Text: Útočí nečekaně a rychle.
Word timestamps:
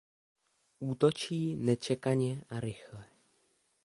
Útočí 0.79 1.55
nečekaně 1.55 2.41
a 2.49 2.59
rychle. 2.59 3.05